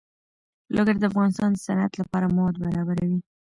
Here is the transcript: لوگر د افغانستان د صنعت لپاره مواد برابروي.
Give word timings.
لوگر 0.75 0.95
د 0.99 1.03
افغانستان 1.11 1.49
د 1.53 1.57
صنعت 1.65 1.93
لپاره 2.01 2.31
مواد 2.35 2.55
برابروي. 2.63 3.19